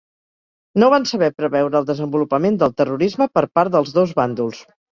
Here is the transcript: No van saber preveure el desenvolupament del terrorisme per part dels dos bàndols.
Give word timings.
No 0.83 0.87
van 0.93 1.05
saber 1.09 1.29
preveure 1.41 1.79
el 1.81 1.85
desenvolupament 1.91 2.59
del 2.65 2.75
terrorisme 2.83 3.31
per 3.37 3.47
part 3.61 3.79
dels 3.79 3.97
dos 4.03 4.19
bàndols. 4.25 4.67